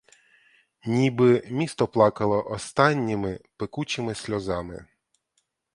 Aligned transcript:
Ніби 0.85 1.43
місто 1.51 1.87
плакало 1.87 2.43
останніми, 2.45 3.39
пекучими 3.57 4.15
сльозами. 4.15 4.85